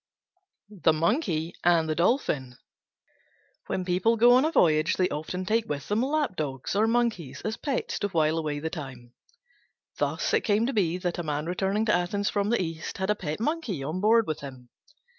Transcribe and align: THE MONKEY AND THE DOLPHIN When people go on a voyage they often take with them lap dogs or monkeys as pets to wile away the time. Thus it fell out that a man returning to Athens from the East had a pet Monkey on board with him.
THE 0.81 0.93
MONKEY 0.93 1.53
AND 1.63 1.87
THE 1.87 1.93
DOLPHIN 1.93 2.57
When 3.67 3.85
people 3.85 4.17
go 4.17 4.33
on 4.33 4.45
a 4.45 4.51
voyage 4.51 4.95
they 4.95 5.07
often 5.09 5.45
take 5.45 5.69
with 5.69 5.89
them 5.89 6.01
lap 6.01 6.35
dogs 6.35 6.75
or 6.75 6.87
monkeys 6.87 7.39
as 7.45 7.55
pets 7.55 7.99
to 7.99 8.07
wile 8.07 8.39
away 8.39 8.57
the 8.57 8.71
time. 8.71 9.13
Thus 9.99 10.33
it 10.33 10.47
fell 10.47 10.57
out 10.67 11.01
that 11.03 11.19
a 11.19 11.23
man 11.23 11.45
returning 11.45 11.85
to 11.85 11.93
Athens 11.93 12.31
from 12.31 12.49
the 12.49 12.59
East 12.59 12.97
had 12.97 13.11
a 13.11 13.15
pet 13.15 13.39
Monkey 13.39 13.83
on 13.83 14.01
board 14.01 14.25
with 14.25 14.39
him. 14.39 14.69